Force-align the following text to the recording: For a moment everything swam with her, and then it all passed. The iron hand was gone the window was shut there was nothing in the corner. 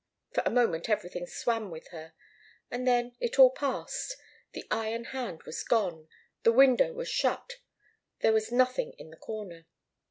For 0.33 0.41
a 0.47 0.49
moment 0.49 0.89
everything 0.89 1.27
swam 1.27 1.69
with 1.69 1.89
her, 1.89 2.13
and 2.71 2.87
then 2.87 3.15
it 3.19 3.37
all 3.37 3.51
passed. 3.51 4.17
The 4.53 4.65
iron 4.71 5.03
hand 5.03 5.43
was 5.43 5.61
gone 5.63 6.07
the 6.41 6.51
window 6.51 6.91
was 6.91 7.07
shut 7.07 7.57
there 8.21 8.33
was 8.33 8.51
nothing 8.51 8.93
in 8.93 9.11
the 9.11 9.17
corner. 9.17 9.67